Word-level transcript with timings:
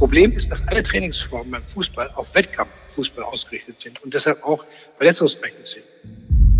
Problem 0.00 0.32
ist, 0.32 0.50
dass 0.50 0.66
alle 0.66 0.82
Trainingsformen 0.82 1.50
beim 1.50 1.62
Fußball 1.66 2.10
auf 2.14 2.34
Wettkampffußball 2.34 3.22
ausgerichtet 3.22 3.82
sind 3.82 4.02
und 4.02 4.14
deshalb 4.14 4.42
auch 4.42 4.64
verletzungsträchtig 4.96 5.66
sind. 5.66 5.84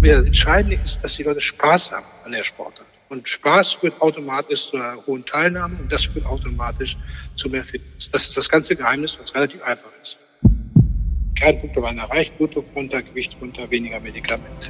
Das 0.02 0.26
Entscheidende 0.26 0.76
ist, 0.76 1.02
dass 1.02 1.16
die 1.16 1.22
Leute 1.22 1.40
Spaß 1.40 1.90
haben 1.90 2.04
an 2.26 2.32
der 2.32 2.42
Sportart. 2.42 2.86
Und 3.08 3.26
Spaß 3.26 3.72
führt 3.72 3.98
automatisch 4.02 4.68
zu 4.68 4.76
einer 4.76 5.06
hohen 5.06 5.24
Teilnahme 5.24 5.78
und 5.80 5.90
das 5.90 6.04
führt 6.04 6.26
automatisch 6.26 6.98
zu 7.34 7.48
mehr 7.48 7.64
Fitness. 7.64 8.10
Das 8.10 8.28
ist 8.28 8.36
das 8.36 8.46
ganze 8.46 8.76
Geheimnis, 8.76 9.18
was 9.18 9.34
relativ 9.34 9.62
einfach 9.62 9.90
ist. 10.02 10.18
Kernpunkte 11.34 11.80
waren 11.80 11.96
erreicht, 11.96 12.36
Blutdruck 12.36 12.66
runter, 12.76 13.00
Gewicht 13.00 13.38
runter, 13.40 13.70
weniger 13.70 14.00
Medikamente. 14.00 14.68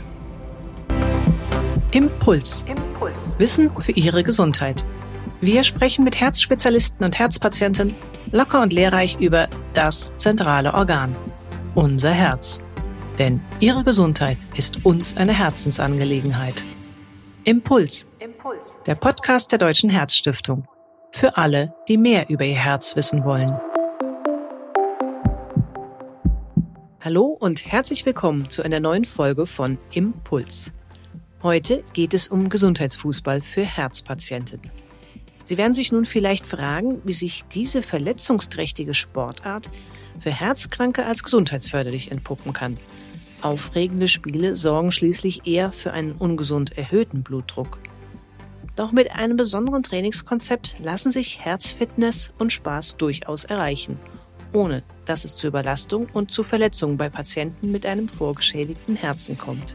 Impuls. 1.90 2.64
Impuls. 2.68 3.16
Wissen 3.38 3.68
für 3.82 3.92
Ihre 3.92 4.22
Gesundheit. 4.22 4.86
Wir 5.40 5.64
sprechen 5.64 6.04
mit 6.04 6.20
Herzspezialisten 6.20 7.02
und 7.02 7.18
Herzpatienten 7.18 7.94
locker 8.32 8.62
und 8.62 8.72
lehrreich 8.72 9.18
über 9.20 9.48
das 9.72 10.16
zentrale 10.16 10.74
Organ, 10.74 11.16
unser 11.74 12.10
Herz. 12.10 12.62
Denn 13.18 13.40
Ihre 13.60 13.84
Gesundheit 13.84 14.38
ist 14.56 14.84
uns 14.84 15.16
eine 15.16 15.32
Herzensangelegenheit. 15.32 16.64
Impuls. 17.44 18.06
Impuls. 18.18 18.58
Der 18.86 18.94
Podcast 18.94 19.52
der 19.52 19.58
Deutschen 19.58 19.90
Herzstiftung. 19.90 20.66
Für 21.12 21.36
alle, 21.36 21.74
die 21.88 21.96
mehr 21.96 22.30
über 22.30 22.44
ihr 22.44 22.54
Herz 22.54 22.96
wissen 22.96 23.24
wollen. 23.24 23.58
Hallo 27.02 27.36
und 27.40 27.64
herzlich 27.66 28.06
willkommen 28.06 28.48
zu 28.50 28.62
einer 28.62 28.78
neuen 28.78 29.04
Folge 29.04 29.46
von 29.46 29.78
Impuls. 29.92 30.70
Heute 31.42 31.82
geht 31.94 32.12
es 32.14 32.28
um 32.28 32.50
Gesundheitsfußball 32.50 33.40
für 33.40 33.62
Herzpatienten. 33.62 34.60
Sie 35.50 35.58
werden 35.58 35.74
sich 35.74 35.90
nun 35.90 36.04
vielleicht 36.04 36.46
fragen, 36.46 37.02
wie 37.02 37.12
sich 37.12 37.42
diese 37.52 37.82
verletzungsträchtige 37.82 38.94
Sportart 38.94 39.68
für 40.20 40.30
Herzkranke 40.30 41.04
als 41.04 41.24
gesundheitsförderlich 41.24 42.12
entpuppen 42.12 42.52
kann. 42.52 42.76
Aufregende 43.42 44.06
Spiele 44.06 44.54
sorgen 44.54 44.92
schließlich 44.92 45.48
eher 45.48 45.72
für 45.72 45.92
einen 45.92 46.12
ungesund 46.12 46.78
erhöhten 46.78 47.24
Blutdruck. 47.24 47.80
Doch 48.76 48.92
mit 48.92 49.10
einem 49.10 49.36
besonderen 49.36 49.82
Trainingskonzept 49.82 50.76
lassen 50.78 51.10
sich 51.10 51.44
Herzfitness 51.44 52.30
und 52.38 52.52
Spaß 52.52 52.96
durchaus 52.98 53.42
erreichen, 53.42 53.98
ohne 54.52 54.84
dass 55.04 55.24
es 55.24 55.34
zu 55.34 55.48
Überlastung 55.48 56.06
und 56.12 56.30
zu 56.30 56.44
Verletzungen 56.44 56.96
bei 56.96 57.10
Patienten 57.10 57.72
mit 57.72 57.86
einem 57.86 58.06
vorgeschädigten 58.06 58.94
Herzen 58.94 59.36
kommt. 59.36 59.74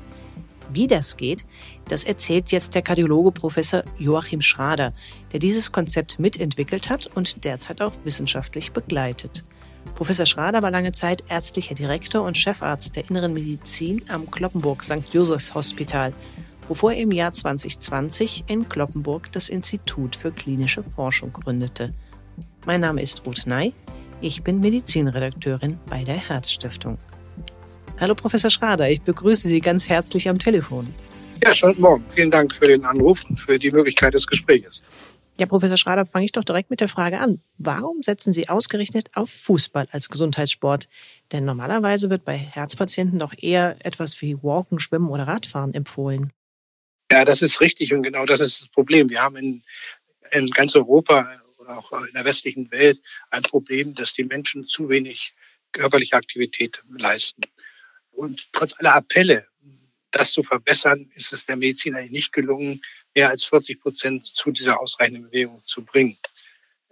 Wie 0.76 0.88
das 0.88 1.16
geht, 1.16 1.46
das 1.88 2.04
erzählt 2.04 2.52
jetzt 2.52 2.76
der 2.76 2.82
Kardiologe 2.82 3.32
Professor 3.32 3.84
Joachim 3.98 4.42
Schrader, 4.42 4.92
der 5.32 5.40
dieses 5.40 5.72
Konzept 5.72 6.20
mitentwickelt 6.20 6.90
hat 6.90 7.08
und 7.16 7.46
derzeit 7.46 7.82
auch 7.82 7.94
wissenschaftlich 8.04 8.74
begleitet. 8.74 9.46
Professor 9.94 10.26
Schrader 10.26 10.62
war 10.62 10.72
lange 10.72 10.92
Zeit 10.92 11.24
ärztlicher 11.30 11.76
Direktor 11.76 12.24
und 12.24 12.38
Chefarzt 12.38 12.94
der 12.98 13.10
Inneren 13.10 13.34
Medizin 13.34 14.02
am 14.10 14.30
Kloppenburg 14.30 14.84
St. 14.84 15.14
Josephs 15.14 15.56
Hospital, 15.56 16.12
bevor 16.68 16.92
er 16.92 17.00
im 17.00 17.14
Jahr 17.14 17.32
2020 17.32 18.44
in 18.48 18.68
Kloppenburg 18.68 19.32
das 19.32 19.48
Institut 19.48 20.18
für 20.18 20.34
klinische 20.34 20.84
Forschung 20.84 21.32
gründete. 21.32 21.94
Mein 22.66 22.82
Name 22.82 23.02
ist 23.02 23.26
Ruth 23.26 23.48
Ney. 23.48 23.74
Ich 24.20 24.44
bin 24.44 24.60
Medizinredakteurin 24.60 25.80
bei 25.90 26.04
der 26.04 26.16
Herzstiftung. 26.16 26.98
Hallo 27.98 28.14
Professor 28.14 28.50
Schrader, 28.50 28.90
ich 28.90 29.02
begrüße 29.02 29.48
Sie 29.48 29.62
ganz 29.62 29.88
herzlich 29.88 30.28
am 30.28 30.38
Telefon. 30.38 30.94
Ja, 31.42 31.54
schönen 31.54 31.80
Morgen. 31.80 32.06
Vielen 32.14 32.30
Dank 32.30 32.54
für 32.54 32.68
den 32.68 32.84
Anruf 32.84 33.24
und 33.30 33.40
für 33.40 33.58
die 33.58 33.72
Möglichkeit 33.72 34.14
des 34.14 34.28
Gesprächs. 34.28 34.84
Ja, 35.40 35.46
Professor 35.46 35.78
Schrader, 35.78 36.06
fange 36.06 36.26
ich 36.26 36.34
doch 36.34 36.44
direkt 36.44 36.70
mit 36.70 36.82
der 36.82 36.90
Frage 36.90 37.20
an. 37.20 37.42
Warum 37.58 38.04
setzen 38.04 38.34
Sie 38.34 38.50
ausgerechnet 38.50 39.12
auf 39.16 39.30
Fußball 39.30 39.88
als 39.92 40.10
Gesundheitssport? 40.10 40.90
Denn 41.32 41.46
normalerweise 41.46 42.10
wird 42.10 42.26
bei 42.26 42.38
Herzpatienten 42.38 43.20
doch 43.20 43.34
eher 43.38 43.78
etwas 43.86 44.22
wie 44.22 44.44
Walken, 44.44 44.80
Schwimmen 44.80 45.10
oder 45.10 45.28
Radfahren 45.28 45.74
empfohlen. 45.74 46.34
Ja, 47.10 47.24
das 47.24 47.42
ist 47.42 47.62
richtig 47.62 47.94
und 47.94 48.04
genau 48.04 48.26
das 48.26 48.42
ist 48.42 48.62
das 48.62 48.68
Problem. 48.70 49.10
Wir 49.10 49.22
haben 49.22 49.38
in, 49.38 49.64
in 50.32 50.48
ganz 50.48 50.76
Europa 50.76 51.30
oder 51.58 51.78
auch 51.78 51.92
in 51.94 52.14
der 52.14 52.26
westlichen 52.26 52.72
Welt 52.72 53.02
ein 53.30 53.44
Problem, 53.44 53.94
dass 53.96 54.14
die 54.14 54.26
Menschen 54.26 54.68
zu 54.68 54.90
wenig 54.90 55.34
körperliche 55.72 56.16
Aktivität 56.16 56.84
leisten. 56.90 57.44
Und 58.16 58.48
trotz 58.54 58.74
aller 58.80 58.96
Appelle, 58.96 59.48
das 60.12 60.32
zu 60.32 60.44
verbessern, 60.44 61.12
ist 61.16 61.34
es 61.34 61.46
der 61.46 61.58
Medizin 61.58 61.96
eigentlich 61.96 62.12
nicht 62.12 62.34
gelungen, 62.34 62.82
mehr 63.14 63.30
als 63.30 63.44
40 63.46 63.82
Prozent 63.82 64.26
zu 64.26 64.52
dieser 64.52 64.80
ausreichenden 64.80 65.24
Bewegung 65.24 65.62
zu 65.66 65.84
bringen. 65.84 66.18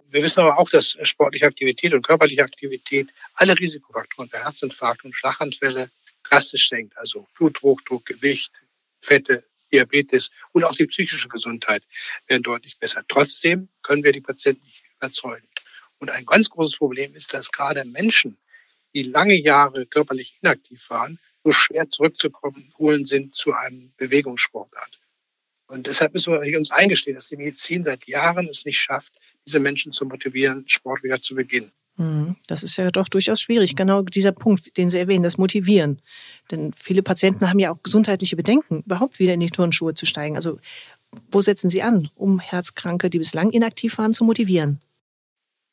Wir 0.08 0.22
wissen 0.22 0.40
aber 0.40 0.58
auch, 0.58 0.68
dass 0.68 0.96
sportliche 1.02 1.46
Aktivität 1.46 1.92
und 1.94 2.06
körperliche 2.06 2.44
Aktivität 2.44 3.08
alle 3.34 3.58
Risikofaktoren 3.58 4.28
für 4.30 4.44
Herzinfarkt 4.44 5.04
und 5.04 5.14
Schlaganfälle 5.14 5.90
drastisch 6.22 6.68
senkt. 6.68 6.96
Also 6.96 7.26
Bluthochdruck, 7.36 8.04
Gewicht, 8.04 8.52
Fette, 9.00 9.44
Diabetes 9.72 10.30
und 10.52 10.64
auch 10.64 10.76
die 10.76 10.86
psychische 10.86 11.28
Gesundheit 11.28 11.82
werden 12.26 12.42
deutlich 12.42 12.78
besser. 12.78 13.02
Trotzdem 13.08 13.68
können 13.82 14.04
wir 14.04 14.12
die 14.12 14.20
Patienten 14.20 14.64
nicht 14.64 14.84
überzeugen. 14.96 15.48
Und 15.98 16.10
ein 16.10 16.26
ganz 16.26 16.50
großes 16.50 16.76
Problem 16.76 17.14
ist, 17.14 17.32
dass 17.32 17.50
gerade 17.50 17.84
Menschen, 17.84 18.38
die 18.94 19.02
lange 19.02 19.34
Jahre 19.34 19.86
körperlich 19.86 20.38
inaktiv 20.40 20.88
waren, 20.90 21.18
so 21.42 21.52
schwer 21.52 21.88
zurückzukommen 21.90 22.72
holen 22.78 23.06
sind 23.06 23.34
zu 23.34 23.52
einem 23.52 23.92
Bewegungssportart. 23.96 25.00
Und 25.66 25.86
deshalb 25.86 26.14
müssen 26.14 26.32
wir 26.32 26.58
uns 26.58 26.70
eingestehen, 26.70 27.14
dass 27.14 27.28
die 27.28 27.36
Medizin 27.36 27.84
seit 27.84 28.06
Jahren 28.06 28.48
es 28.48 28.64
nicht 28.64 28.78
schafft, 28.78 29.14
diese 29.46 29.60
Menschen 29.60 29.92
zu 29.92 30.04
motivieren, 30.04 30.64
Sport 30.68 31.02
wieder 31.02 31.20
zu 31.20 31.34
beginnen. 31.34 31.72
Hm, 31.96 32.36
das 32.48 32.62
ist 32.62 32.76
ja 32.76 32.90
doch 32.90 33.08
durchaus 33.08 33.40
schwierig. 33.40 33.76
Genau 33.76 34.02
dieser 34.02 34.32
Punkt, 34.32 34.76
den 34.76 34.90
Sie 34.90 34.98
erwähnen, 34.98 35.22
das 35.22 35.38
Motivieren. 35.38 36.00
Denn 36.50 36.72
viele 36.76 37.02
Patienten 37.02 37.48
haben 37.48 37.58
ja 37.58 37.70
auch 37.70 37.82
gesundheitliche 37.82 38.36
Bedenken, 38.36 38.82
überhaupt 38.84 39.18
wieder 39.18 39.34
in 39.34 39.40
die 39.40 39.50
Turnschuhe 39.50 39.94
zu 39.94 40.04
steigen. 40.04 40.36
Also 40.36 40.58
wo 41.30 41.40
setzen 41.40 41.70
Sie 41.70 41.82
an, 41.82 42.08
um 42.16 42.40
Herzkranke, 42.40 43.10
die 43.10 43.18
bislang 43.18 43.50
inaktiv 43.50 43.98
waren, 43.98 44.12
zu 44.12 44.24
motivieren? 44.24 44.80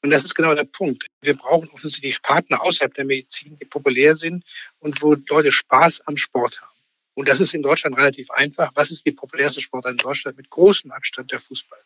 Und 0.04 0.10
das 0.10 0.24
ist 0.24 0.36
genau 0.36 0.56
der 0.56 0.64
Punkt. 0.64 1.06
Wir 1.22 1.36
brauchen 1.36 1.70
offensichtlich 1.70 2.22
Partner 2.22 2.64
außerhalb 2.64 2.94
der 2.94 3.06
Medizin, 3.06 3.58
die 3.60 3.66
populär 3.66 4.16
sind 4.16 4.44
und 4.80 5.02
wo 5.02 5.16
Leute 5.30 5.52
Spaß 5.52 6.02
am 6.08 6.18
Sport 6.18 6.62
haben. 6.62 6.72
Und 7.14 7.28
das 7.28 7.40
ist 7.40 7.54
in 7.54 7.62
Deutschland 7.62 7.98
relativ 7.98 8.32
einfach. 8.32 8.72
Was 8.74 8.90
ist 8.90 9.06
die 9.06 9.12
populärste 9.12 9.62
Sportart 9.62 9.92
in 9.92 9.98
Deutschland? 9.98 10.38
Mit 10.38 10.50
großem 10.50 10.92
Abstand 10.92 11.32
der 11.32 11.40
Fußball. 11.40 11.80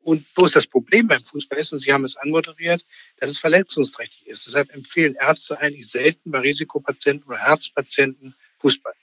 Und 0.00 0.26
wo 0.34 0.46
ist 0.46 0.56
das 0.56 0.66
Problem 0.66 1.06
beim 1.06 1.22
Fußball 1.22 1.58
ist, 1.58 1.72
und 1.72 1.78
Sie 1.78 1.92
haben 1.92 2.04
es 2.04 2.16
anmoderiert, 2.16 2.84
dass 3.18 3.30
es 3.30 3.38
verletzungsträchtig 3.38 4.26
ist. 4.26 4.46
Deshalb 4.46 4.74
empfehlen 4.74 5.14
Ärzte 5.14 5.58
eigentlich 5.58 5.88
selten 5.88 6.30
bei 6.30 6.40
Risikopatienten 6.40 7.28
oder 7.28 7.38
Herzpatienten 7.38 8.34
Fußball. 8.58 8.94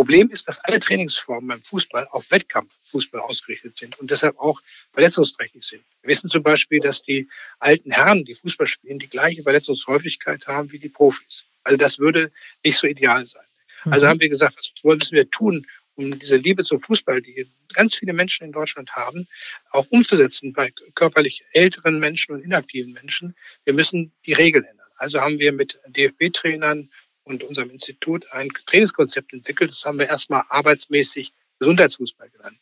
Problem 0.00 0.30
ist, 0.30 0.48
dass 0.48 0.60
alle 0.60 0.80
Trainingsformen 0.80 1.46
beim 1.46 1.62
Fußball 1.62 2.08
auf 2.10 2.30
Wettkampffußball 2.30 3.20
ausgerichtet 3.20 3.76
sind 3.76 3.98
und 3.98 4.10
deshalb 4.10 4.38
auch 4.38 4.58
verletzungsträchtig 4.94 5.62
sind. 5.62 5.84
Wir 6.00 6.08
wissen 6.08 6.30
zum 6.30 6.42
Beispiel, 6.42 6.80
dass 6.80 7.02
die 7.02 7.28
alten 7.58 7.90
Herren, 7.90 8.24
die 8.24 8.34
Fußball 8.34 8.66
spielen, 8.66 8.98
die 8.98 9.10
gleiche 9.10 9.42
Verletzungshäufigkeit 9.42 10.46
haben 10.46 10.72
wie 10.72 10.78
die 10.78 10.88
Profis. 10.88 11.44
Also 11.64 11.76
das 11.76 11.98
würde 11.98 12.32
nicht 12.64 12.78
so 12.78 12.86
ideal 12.86 13.26
sein. 13.26 13.44
Also 13.90 14.06
mhm. 14.06 14.08
haben 14.08 14.20
wir 14.20 14.30
gesagt, 14.30 14.56
was 14.56 14.84
müssen 14.84 15.16
wir 15.16 15.28
tun, 15.28 15.66
um 15.96 16.18
diese 16.18 16.36
Liebe 16.36 16.64
zum 16.64 16.80
Fußball, 16.80 17.20
die 17.20 17.46
ganz 17.74 17.94
viele 17.94 18.14
Menschen 18.14 18.46
in 18.46 18.52
Deutschland 18.52 18.92
haben, 18.92 19.28
auch 19.70 19.86
umzusetzen 19.90 20.54
bei 20.54 20.72
körperlich 20.94 21.44
älteren 21.52 22.00
Menschen 22.00 22.34
und 22.34 22.40
inaktiven 22.40 22.94
Menschen. 22.94 23.36
Wir 23.64 23.74
müssen 23.74 24.14
die 24.24 24.32
Regeln 24.32 24.64
ändern. 24.64 24.80
Also 24.96 25.20
haben 25.20 25.38
wir 25.38 25.52
mit 25.52 25.78
DFB-Trainern 25.88 26.90
und 27.30 27.44
unserem 27.44 27.70
Institut 27.70 28.30
ein 28.32 28.48
Trainingskonzept 28.66 29.32
entwickelt. 29.32 29.70
Das 29.70 29.84
haben 29.84 29.98
wir 29.98 30.08
erstmal 30.08 30.42
arbeitsmäßig 30.48 31.32
Gesundheitsfußball 31.58 32.30
genannt. 32.30 32.58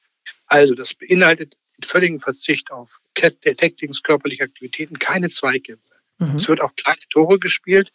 Also 0.47 0.75
das 0.75 0.95
beinhaltet 0.95 1.57
den 1.79 1.87
völligen 1.87 2.21
Verzicht 2.21 2.71
auf 2.71 3.01
Tactics, 3.15 4.03
körperliche 4.03 4.45
Aktivitäten, 4.45 4.99
keine 4.99 5.31
Zweikämpfe. 5.31 5.95
Mhm. 6.19 6.37
Es 6.37 6.49
wird 6.49 6.61
auch 6.61 6.75
kleine 6.75 7.01
Tore 7.11 7.39
gespielt, 7.39 7.93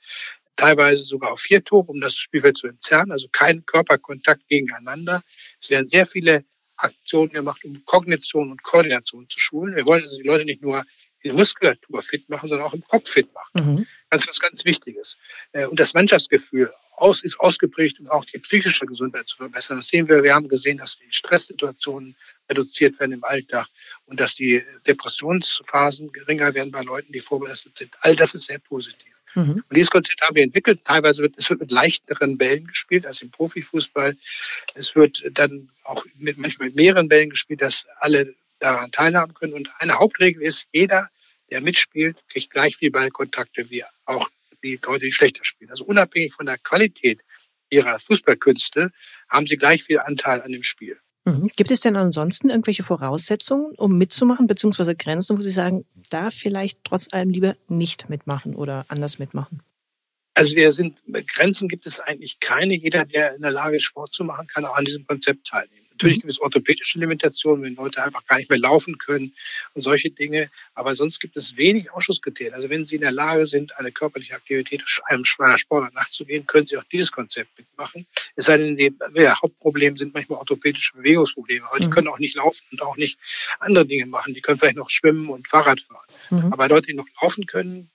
teilweise 0.55 1.03
sogar 1.03 1.31
auf 1.31 1.41
vier 1.41 1.63
Tore, 1.63 1.87
um 1.87 1.99
das 1.99 2.15
Spielfeld 2.15 2.57
zu 2.57 2.67
entzerren, 2.67 3.11
also 3.11 3.27
kein 3.31 3.65
Körperkontakt 3.65 4.47
gegeneinander. 4.47 5.23
Es 5.61 5.69
werden 5.69 5.89
sehr 5.89 6.05
viele 6.05 6.45
Aktionen 6.77 7.31
gemacht, 7.31 7.63
um 7.65 7.83
Kognition 7.85 8.51
und 8.51 8.63
Koordination 8.63 9.27
zu 9.29 9.39
schulen. 9.39 9.75
Wir 9.75 9.85
wollen 9.85 10.03
also 10.03 10.17
die 10.17 10.27
Leute 10.27 10.45
nicht 10.45 10.61
nur 10.61 10.83
die 11.23 11.31
Muskulatur 11.31 12.01
fit 12.01 12.29
machen, 12.29 12.49
sondern 12.49 12.67
auch 12.67 12.73
im 12.73 12.83
Kopf 12.83 13.09
fit 13.09 13.33
machen. 13.33 13.75
Mhm. 13.75 13.87
Das 14.09 14.23
ist 14.23 14.29
was 14.29 14.39
ganz 14.39 14.65
Wichtiges. 14.65 15.17
Äh, 15.51 15.65
und 15.65 15.79
das 15.79 15.93
Mannschaftsgefühl 15.93 16.71
aus, 16.95 17.23
ist 17.23 17.39
ausgeprägt, 17.39 17.99
um 17.99 18.09
auch 18.09 18.25
die 18.25 18.39
psychische 18.39 18.85
Gesundheit 18.85 19.27
zu 19.27 19.37
verbessern. 19.37 19.77
Das 19.77 19.87
sehen 19.87 20.07
wir. 20.07 20.23
Wir 20.23 20.35
haben 20.35 20.47
gesehen, 20.47 20.77
dass 20.77 20.99
die 20.99 21.11
Stresssituationen 21.11 22.15
reduziert 22.49 22.99
werden 22.99 23.13
im 23.13 23.23
Alltag 23.23 23.67
und 24.05 24.19
dass 24.19 24.35
die 24.35 24.63
Depressionsphasen 24.85 26.11
geringer 26.11 26.53
werden 26.53 26.71
bei 26.71 26.81
Leuten, 26.81 27.11
die 27.11 27.19
vorbelastet 27.19 27.77
sind. 27.77 27.93
All 28.01 28.15
das 28.15 28.35
ist 28.35 28.45
sehr 28.45 28.59
positiv. 28.59 29.13
Mhm. 29.35 29.63
Und 29.67 29.75
dieses 29.75 29.89
Konzept 29.89 30.21
haben 30.21 30.35
wir 30.35 30.43
entwickelt. 30.43 30.85
Teilweise 30.85 31.21
wird 31.23 31.35
es 31.37 31.49
wird 31.49 31.61
mit 31.61 31.71
leichteren 31.71 32.37
Bällen 32.37 32.67
gespielt 32.67 33.05
als 33.05 33.21
im 33.21 33.31
Profifußball. 33.31 34.15
Es 34.75 34.95
wird 34.95 35.23
dann 35.31 35.69
auch 35.83 36.05
mit, 36.15 36.37
manchmal 36.37 36.67
mit 36.67 36.75
mehreren 36.75 37.07
Bällen 37.07 37.29
gespielt, 37.29 37.61
dass 37.61 37.87
alle 37.99 38.35
daran 38.63 38.91
teilhaben 38.91 39.33
können. 39.33 39.53
Und 39.53 39.69
eine 39.79 39.99
Hauptregel 39.99 40.41
ist, 40.41 40.67
jeder 40.71 41.09
der 41.51 41.61
mitspielt, 41.61 42.17
kriegt 42.29 42.49
gleich 42.49 42.77
viel 42.77 42.89
Ballkontakte 42.91 43.69
wie 43.69 43.83
auch 44.05 44.29
die 44.63 44.79
Leute, 44.83 45.05
die 45.05 45.13
schlechter 45.13 45.43
spielen. 45.43 45.69
Also 45.69 45.83
unabhängig 45.83 46.33
von 46.33 46.45
der 46.45 46.57
Qualität 46.57 47.21
ihrer 47.69 47.99
Fußballkünste 47.99 48.91
haben 49.29 49.45
sie 49.45 49.57
gleich 49.57 49.83
viel 49.83 49.99
Anteil 49.99 50.41
an 50.41 50.51
dem 50.51 50.63
Spiel. 50.63 50.97
Mhm. 51.25 51.49
Gibt 51.55 51.71
es 51.71 51.81
denn 51.81 51.95
ansonsten 51.95 52.49
irgendwelche 52.49 52.83
Voraussetzungen, 52.83 53.73
um 53.75 53.97
mitzumachen, 53.97 54.47
beziehungsweise 54.47 54.95
Grenzen, 54.95 55.37
wo 55.37 55.41
Sie 55.41 55.51
sagen, 55.51 55.85
da 56.09 56.31
vielleicht 56.31 56.83
trotz 56.83 57.13
allem 57.13 57.29
lieber 57.29 57.55
nicht 57.67 58.09
mitmachen 58.09 58.55
oder 58.55 58.85
anders 58.87 59.19
mitmachen? 59.19 59.61
Also 60.33 60.55
wir 60.55 60.71
sind, 60.71 61.01
Grenzen 61.27 61.69
gibt 61.69 61.85
es 61.85 61.99
eigentlich 61.99 62.39
keine. 62.39 62.73
Jeder, 62.73 63.05
der 63.05 63.35
in 63.35 63.41
der 63.41 63.51
Lage 63.51 63.77
ist, 63.77 63.83
Sport 63.83 64.13
zu 64.13 64.23
machen, 64.23 64.47
kann 64.47 64.65
auch 64.65 64.75
an 64.75 64.85
diesem 64.85 65.05
Konzept 65.05 65.47
teilnehmen. 65.47 65.82
Natürlich 66.03 66.17
mhm. 66.17 66.27
gibt 66.27 66.31
es 66.31 66.41
orthopädische 66.41 66.99
Limitationen, 66.99 67.63
wenn 67.63 67.75
Leute 67.75 68.03
einfach 68.03 68.25
gar 68.25 68.37
nicht 68.37 68.49
mehr 68.49 68.59
laufen 68.59 68.97
können 68.97 69.33
und 69.73 69.83
solche 69.83 70.11
Dinge. 70.11 70.49
Aber 70.75 70.95
sonst 70.95 71.19
gibt 71.19 71.37
es 71.37 71.55
wenig 71.55 71.91
Ausschusskriterien. 71.93 72.53
Also 72.53 72.69
wenn 72.69 72.85
Sie 72.85 72.95
in 72.95 73.01
der 73.01 73.13
Lage 73.13 73.47
sind, 73.47 73.77
eine 73.77 73.91
körperliche 73.91 74.35
Aktivität 74.35 74.83
einem 75.05 75.23
schwerer 75.23 75.57
Sportler 75.57 75.91
nachzugehen, 75.93 76.45
können 76.45 76.67
Sie 76.67 76.77
auch 76.77 76.83
dieses 76.91 77.11
Konzept 77.11 77.57
mitmachen. 77.57 78.05
Es 78.35 78.45
sei 78.45 78.57
denn, 78.57 78.75
die 78.75 78.93
ja, 79.15 79.41
Hauptprobleme 79.41 79.95
sind 79.97 80.13
manchmal 80.13 80.39
orthopädische 80.39 80.97
Bewegungsprobleme. 80.97 81.65
Aber 81.65 81.79
mhm. 81.79 81.83
die 81.83 81.89
können 81.89 82.09
auch 82.09 82.19
nicht 82.19 82.35
laufen 82.35 82.65
und 82.71 82.81
auch 82.81 82.97
nicht 82.97 83.17
andere 83.59 83.85
Dinge 83.85 84.05
machen. 84.05 84.33
Die 84.33 84.41
können 84.41 84.59
vielleicht 84.59 84.75
noch 84.75 84.89
schwimmen 84.89 85.29
und 85.29 85.47
Fahrrad 85.47 85.79
fahren. 85.79 86.05
Mhm. 86.31 86.51
Aber 86.51 86.67
Leute, 86.67 86.87
die 86.87 86.95
noch 86.95 87.07
laufen 87.21 87.45
können, 87.45 87.89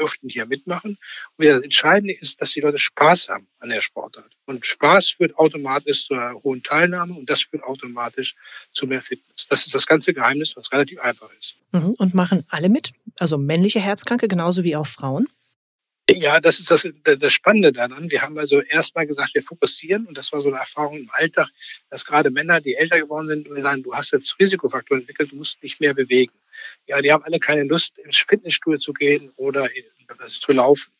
dürften 0.00 0.28
hier 0.28 0.46
mitmachen. 0.46 0.98
Und 1.36 1.44
das 1.44 1.62
Entscheidende 1.62 2.14
ist, 2.14 2.40
dass 2.40 2.52
die 2.52 2.60
Leute 2.60 2.78
Spaß 2.78 3.28
haben 3.28 3.46
an 3.58 3.68
der 3.68 3.80
Sportart. 3.80 4.30
Und 4.46 4.64
Spaß 4.64 5.10
führt 5.10 5.36
automatisch 5.38 6.06
zu 6.06 6.14
einer 6.14 6.34
hohen 6.42 6.62
Teilnahme 6.62 7.14
und 7.14 7.28
das 7.28 7.42
führt 7.42 7.62
automatisch 7.62 8.34
zu 8.72 8.86
mehr 8.86 9.02
Fitness. 9.02 9.46
Das 9.48 9.66
ist 9.66 9.74
das 9.74 9.86
ganze 9.86 10.14
Geheimnis, 10.14 10.56
was 10.56 10.72
relativ 10.72 10.98
einfach 11.00 11.30
ist. 11.38 11.56
Mhm. 11.72 11.94
Und 11.98 12.14
machen 12.14 12.44
alle 12.48 12.68
mit? 12.68 12.92
Also 13.18 13.38
männliche 13.38 13.80
Herzkranke 13.80 14.28
genauso 14.28 14.64
wie 14.64 14.76
auch 14.76 14.86
Frauen? 14.86 15.26
Ja, 16.08 16.40
das 16.40 16.58
ist 16.58 16.70
das, 16.70 16.88
das 17.04 17.32
Spannende 17.32 17.72
daran. 17.72 18.10
Wir 18.10 18.22
haben 18.22 18.36
also 18.36 18.60
erstmal 18.60 19.06
gesagt, 19.06 19.34
wir 19.34 19.44
fokussieren, 19.44 20.06
und 20.06 20.18
das 20.18 20.32
war 20.32 20.42
so 20.42 20.48
eine 20.48 20.58
Erfahrung 20.58 20.98
im 20.98 21.10
Alltag, 21.12 21.48
dass 21.88 22.04
gerade 22.04 22.30
Männer, 22.30 22.60
die 22.60 22.74
älter 22.74 22.98
geworden 22.98 23.28
sind, 23.28 23.48
wir 23.48 23.62
sagen, 23.62 23.84
du 23.84 23.94
hast 23.94 24.10
jetzt 24.10 24.34
Risikofaktoren 24.40 25.02
entwickelt, 25.02 25.30
du 25.30 25.36
musst 25.36 25.62
dich 25.62 25.78
mehr 25.78 25.94
bewegen. 25.94 26.32
Ja, 26.86 27.00
die 27.00 27.12
haben 27.12 27.24
alle 27.24 27.38
keine 27.38 27.64
Lust, 27.64 27.98
ins 27.98 28.18
Fitnessstudio 28.18 28.78
zu 28.78 28.92
gehen 28.92 29.32
oder 29.36 29.68
zu 30.28 30.52
laufen. 30.52 30.92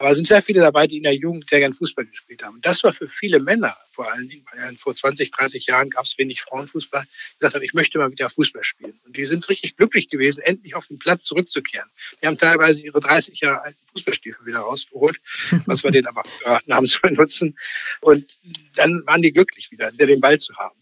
Aber 0.00 0.10
es 0.10 0.16
sind 0.16 0.28
sehr 0.28 0.42
viele 0.42 0.60
dabei, 0.60 0.86
die 0.86 0.98
in 0.98 1.02
der 1.02 1.16
Jugend 1.16 1.50
sehr 1.50 1.58
gern 1.58 1.74
Fußball 1.74 2.06
gespielt 2.06 2.44
haben. 2.44 2.54
Und 2.54 2.64
das 2.64 2.84
war 2.84 2.92
für 2.92 3.08
viele 3.08 3.40
Männer, 3.40 3.76
vor 3.90 4.10
allen 4.10 4.28
Dingen, 4.28 4.44
weil 4.52 4.76
vor 4.76 4.94
20, 4.94 5.32
30 5.32 5.66
Jahren 5.66 5.90
gab 5.90 6.04
es 6.04 6.16
wenig 6.18 6.40
Frauenfußball, 6.42 7.02
die 7.02 7.38
gesagt 7.40 7.56
haben, 7.56 7.64
ich 7.64 7.74
möchte 7.74 7.98
mal 7.98 8.10
wieder 8.12 8.30
Fußball 8.30 8.62
spielen. 8.62 9.00
Und 9.04 9.16
die 9.16 9.26
sind 9.26 9.48
richtig 9.48 9.76
glücklich 9.76 10.08
gewesen, 10.08 10.40
endlich 10.42 10.76
auf 10.76 10.86
den 10.86 11.00
Platz 11.00 11.24
zurückzukehren. 11.24 11.90
Die 12.22 12.28
haben 12.28 12.38
teilweise 12.38 12.84
ihre 12.84 13.00
30 13.00 13.40
Jahre 13.40 13.62
alten 13.62 13.80
Fußballstiefel 13.92 14.46
wieder 14.46 14.60
rausgeholt, 14.60 15.20
was 15.66 15.82
wir 15.82 15.90
denen 15.90 16.06
aber 16.06 16.22
geraten 16.38 16.72
haben 16.72 16.86
zu 16.86 17.00
benutzen. 17.00 17.58
Und 18.00 18.38
dann 18.76 19.04
waren 19.04 19.22
die 19.22 19.32
glücklich 19.32 19.72
wieder, 19.72 19.92
wieder 19.92 20.06
den 20.06 20.20
Ball 20.20 20.38
zu 20.38 20.54
haben 20.56 20.78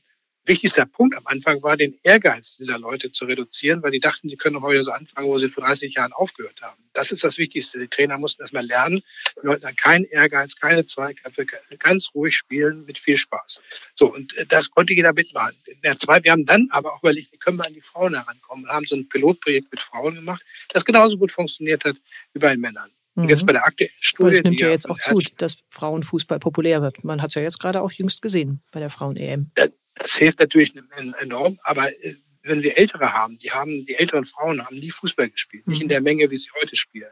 wichtigster 0.47 0.87
Punkt 0.87 1.17
am 1.17 1.27
Anfang 1.27 1.63
war, 1.63 1.77
den 1.77 1.99
Ehrgeiz 2.03 2.57
dieser 2.57 2.79
Leute 2.79 3.13
zu 3.13 3.25
reduzieren, 3.25 3.83
weil 3.83 3.91
die 3.91 4.01
dachten, 4.01 4.29
sie 4.29 4.37
können 4.37 4.61
heute 4.63 4.85
so 4.85 4.93
anfangen, 4.93 5.29
wo 5.29 5.39
sie 5.39 5.49
vor 5.49 5.65
30 5.65 5.95
Jahren 5.95 6.13
aufgehört 6.13 6.63
haben. 6.63 6.83
Das 6.93 7.13
ist 7.13 7.25
das 7.25 7.39
Wichtigste. 7.39 7.79
Die 7.79 7.89
Trainer 7.89 8.19
mussten 8.19 8.43
erstmal 8.43 8.65
lernen, 8.65 9.03
die 9.43 9.47
Leute 9.47 9.67
haben 9.67 9.77
keinen 9.77 10.05
Ehrgeiz, 10.05 10.57
keine 10.57 10.87
Zweikämpfe, 10.87 11.47
ganz 11.79 12.11
ruhig 12.15 12.37
spielen 12.37 12.85
mit 12.87 12.99
viel 12.99 13.17
Spaß. 13.17 13.61
So, 13.95 14.13
und 14.13 14.37
äh, 14.37 14.47
das 14.47 14.71
konnte 14.71 14.95
jeder 14.95 15.13
mitmachen. 15.13 15.57
In 15.67 15.81
der 15.83 15.99
zwei, 15.99 16.23
wir 16.23 16.33
haben 16.33 16.47
dann 16.47 16.69
aber 16.71 16.95
auch 16.95 17.03
überlegt, 17.03 17.33
wie 17.33 17.39
können 17.39 17.59
wir 17.59 17.67
an 17.67 17.75
die 17.75 17.81
Frauen 17.81 18.15
herankommen 18.15 18.65
und 18.65 18.71
haben 18.71 18.87
so 18.87 18.97
ein 18.97 19.09
Pilotprojekt 19.09 19.71
mit 19.71 19.81
Frauen 19.81 20.15
gemacht, 20.15 20.43
das 20.73 20.85
genauso 20.85 21.19
gut 21.19 21.33
funktioniert 21.33 21.85
hat 21.85 21.97
wie 22.33 22.39
bei 22.39 22.51
den 22.51 22.61
Männern. 22.61 22.91
Und 23.15 23.31
jetzt 23.31 23.43
mhm. 23.43 23.47
bei 23.47 23.53
der 23.55 23.65
aktuellen 23.65 23.93
Studie. 23.99 24.37
Das 24.37 24.43
nimmt 24.43 24.61
ja 24.61 24.69
jetzt 24.69 24.91
auch 24.91 24.99
zu, 24.99 25.19
dass 25.39 25.61
Frauenfußball 25.71 26.39
populär 26.39 26.83
wird. 26.83 27.03
Man 27.03 27.23
hat 27.23 27.31
es 27.31 27.35
ja 27.35 27.43
jetzt 27.43 27.59
gerade 27.59 27.81
auch 27.81 27.91
jüngst 27.91 28.21
gesehen 28.21 28.63
bei 28.73 28.81
der 28.81 28.91
Frauen-EM. 28.91 29.53
Das 29.97 30.17
hilft 30.17 30.39
natürlich 30.39 30.75
enorm, 31.19 31.59
aber 31.63 31.93
äh, 32.05 32.17
wenn 32.43 32.63
wir 32.63 32.79
Ältere 32.79 33.13
haben, 33.13 33.39
die 33.39 33.51
haben, 33.51 33.87
die 33.87 33.97
älteren 33.97 34.25
Frauen 34.25 34.65
haben 34.65 34.79
nie 34.79 34.91
Fußball 34.91 35.29
gespielt, 35.31 35.67
nicht 35.67 35.81
in 35.81 35.87
mhm. 35.87 35.91
der 35.91 36.01
Menge, 36.01 36.31
wie 36.31 36.37
sie 36.37 36.51
heute 36.61 36.77
spielen. 36.77 37.11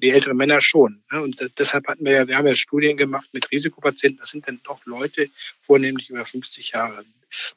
Die 0.00 0.10
älteren 0.10 0.36
Männer 0.36 0.60
schon. 0.60 1.02
Ne? 1.10 1.20
Und 1.20 1.52
deshalb 1.58 1.88
hatten 1.88 2.04
wir 2.04 2.12
ja, 2.12 2.28
wir 2.28 2.36
haben 2.36 2.46
ja 2.46 2.54
Studien 2.54 2.96
gemacht 2.96 3.28
mit 3.32 3.50
Risikopatienten. 3.50 4.20
Das 4.20 4.30
sind 4.30 4.46
dann 4.46 4.60
doch 4.62 4.84
Leute, 4.86 5.28
vornehmlich 5.62 6.10
über 6.10 6.24
50 6.24 6.70
Jahre. 6.70 7.04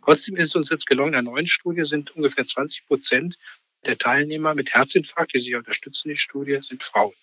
Trotzdem 0.03 0.37
ist 0.37 0.47
es 0.47 0.55
uns 0.55 0.71
jetzt 0.71 0.87
gelungen, 0.87 1.13
in 1.13 1.23
der 1.23 1.31
neuen 1.31 1.45
Studie 1.45 1.85
sind 1.85 2.15
ungefähr 2.15 2.45
20 2.45 2.87
Prozent 2.87 3.37
der 3.85 3.97
Teilnehmer 3.97 4.55
mit 4.55 4.73
Herzinfarkt, 4.73 5.33
die 5.33 5.39
sich 5.39 5.55
unterstützen, 5.55 6.09
die 6.09 6.17
Studie, 6.17 6.59
sind 6.61 6.83
Frauen. 6.83 7.13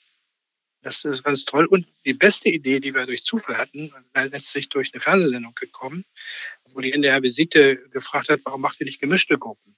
Das 0.83 1.05
ist 1.05 1.25
ganz 1.25 1.45
toll. 1.45 1.67
Und 1.67 1.87
die 2.05 2.15
beste 2.15 2.49
Idee, 2.51 2.79
die 2.81 2.95
wir 2.95 3.07
durch 3.07 3.25
Zufall 3.25 3.59
hatten, 3.59 3.93
letztlich 4.15 4.69
durch 4.69 4.95
eine 4.95 5.01
Fernsehsendung 5.01 5.55
gekommen, 5.55 6.05
wo 6.75 6.81
die 6.81 6.93
NDR 6.93 7.23
Visite 7.23 7.77
gefragt 7.91 8.29
hat, 8.29 8.41
warum 8.45 8.61
macht 8.61 8.81
ihr 8.81 8.87
nicht 8.87 9.01
gemischte 9.01 9.39
Gruppen? 9.39 9.77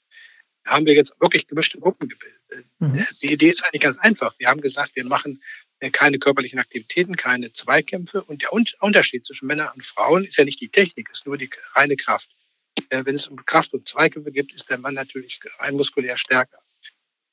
Da 0.65 0.73
haben 0.73 0.87
wir 0.87 0.95
jetzt 0.95 1.19
wirklich 1.21 1.47
gemischte 1.47 1.79
Gruppen 1.81 2.09
gebildet. 2.09 2.41
Mhm. 2.79 3.07
Die 3.23 3.33
Idee 3.33 3.49
ist 3.49 3.65
eigentlich 3.65 3.83
ganz 3.83 3.99
einfach. 3.99 4.35
Wir 4.39 4.49
haben 4.49 4.61
gesagt, 4.61 4.95
wir 4.95 5.05
machen 5.05 5.43
keine 5.93 6.19
körperlichen 6.19 6.59
Aktivitäten, 6.59 7.17
keine 7.17 7.53
Zweikämpfe. 7.53 8.23
Und 8.23 8.43
der 8.43 8.53
Unterschied 8.53 9.25
zwischen 9.25 9.47
Männern 9.47 9.71
und 9.75 9.85
Frauen 9.85 10.25
ist 10.25 10.37
ja 10.37 10.45
nicht 10.45 10.61
die 10.61 10.69
Technik, 10.69 11.09
ist 11.11 11.27
nur 11.27 11.39
die 11.39 11.49
reine 11.75 11.97
Kraft. 11.97 12.31
Äh, 12.91 13.05
wenn 13.05 13.15
es 13.15 13.29
um 13.29 13.45
Kraft 13.47 13.73
und 13.73 13.89
Zweikämpfe 13.89 14.33
geht, 14.33 14.53
ist 14.53 14.69
der 14.69 14.79
Mann 14.79 14.95
natürlich 14.95 15.41
rein 15.59 15.75
muskulär 15.75 16.19
stärker. 16.19 16.59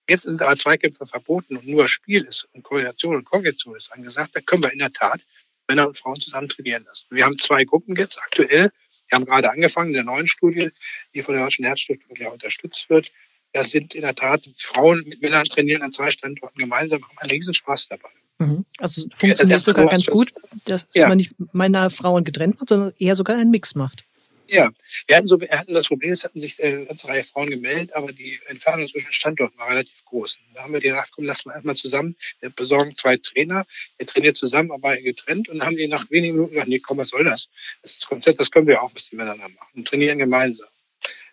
Jetzt 0.10 0.24
sind 0.24 0.42
aber 0.42 0.56
Zweikämpfe 0.56 1.06
verboten 1.06 1.58
und 1.58 1.68
nur 1.68 1.90
Spiel 1.90 2.24
ist 2.24 2.48
und 2.54 2.64
Koordination 2.64 3.16
und 3.18 3.26
Kognition 3.26 3.76
ist 3.76 3.92
angesagt. 3.92 4.36
Da 4.36 4.42
können 4.42 4.64
wir 4.64 4.72
in 4.72 4.80
der 4.80 4.94
Tat 4.94 5.20
Männer 5.68 5.88
und 5.88 5.98
Frauen 5.98 6.22
zusammen 6.22 6.48
trainieren 6.48 6.86
lassen. 6.86 7.08
Wir 7.12 7.26
haben 7.26 7.38
zwei 7.38 7.66
Gruppen 7.66 7.98
jetzt 7.98 8.22
aktuell. 8.22 8.72
Wir 9.10 9.16
haben 9.16 9.26
gerade 9.26 9.52
angefangen 9.52 9.90
in 9.90 9.94
der 9.94 10.04
neuen 10.04 10.28
Studie, 10.28 10.70
die 11.14 11.24
von 11.24 11.36
der 11.36 11.44
Deutschen 11.44 11.66
Herzstiftung 11.66 12.16
ja 12.18 12.30
unterstützt 12.30 12.90
wird. 12.90 13.12
Da 13.54 13.64
sind 13.64 13.96
in 13.96 14.02
der 14.02 14.16
Tat 14.16 14.48
Frauen 14.58 15.04
mit 15.08 15.22
Männern 15.22 15.46
trainieren 15.46 15.82
an 15.82 15.94
zwei 15.94 16.12
Standorten 16.12 16.60
gemeinsam, 16.60 17.02
haben 17.02 17.18
einen 17.18 17.32
riesen 17.32 17.54
Spaß 17.54 17.88
dabei. 17.88 18.10
Mhm. 18.40 18.66
Also 18.78 19.08
funktioniert 19.16 19.64
sogar 19.64 19.88
ganz 19.88 20.06
gut, 20.06 20.34
dass 20.66 20.88
ja. 20.94 21.08
man 21.08 21.18
nicht 21.18 21.34
Männer 21.54 21.90
Frauen 21.90 22.24
getrennt 22.24 22.60
macht, 22.60 22.70
sondern 22.70 22.94
eher 23.00 23.16
sogar 23.16 23.38
einen 23.38 23.50
Mix 23.50 23.76
macht. 23.76 24.04
Ja, 24.50 24.72
wir 25.08 25.16
hatten, 25.18 25.28
so, 25.28 25.42
wir 25.42 25.50
hatten 25.50 25.74
das 25.74 25.88
Problem, 25.88 26.14
es 26.14 26.24
hatten 26.24 26.40
sich 26.40 26.60
äh, 26.60 26.68
eine 26.68 26.86
ganze 26.86 27.08
Reihe 27.08 27.24
Frauen 27.24 27.50
gemeldet, 27.50 27.94
aber 27.94 28.14
die 28.14 28.40
Entfernung 28.48 28.88
zwischen 28.88 29.12
Standorten 29.12 29.58
war 29.60 29.70
relativ 29.70 30.06
groß. 30.06 30.40
Und 30.48 30.56
da 30.56 30.64
haben 30.64 30.74
wir 30.74 30.80
gedacht, 30.80 31.12
komm, 31.14 31.26
lass 31.26 31.46
mal 31.46 31.54
erstmal 31.54 31.76
zusammen. 31.76 32.16
Wir 32.40 32.50
besorgen 32.50 32.96
zwei 32.96 33.18
Trainer, 33.18 33.66
wir 33.98 34.08
trainieren 34.08 34.36
zusammen, 34.36 34.72
aber 34.72 34.96
getrennt 34.98 35.50
und 35.50 35.64
haben 35.64 35.76
die 35.76 35.88
nach 35.88 36.10
wenigen 36.10 36.36
Minuten 36.36 36.54
gesagt, 36.54 36.70
nee, 36.70 36.80
komm, 36.80 36.98
was 36.98 37.10
soll 37.10 37.26
das? 37.26 37.50
Das 37.82 37.92
ist 37.92 38.04
das 38.04 38.08
Konzept, 38.08 38.40
das 38.40 38.52
können 38.52 38.68
wir 38.68 38.82
auch, 38.82 38.94
was 38.96 39.10
die 39.10 39.16
miteinander 39.18 39.50
machen. 39.50 39.70
Und 39.76 39.88
trainieren 39.88 40.18
gemeinsam. 40.18 40.70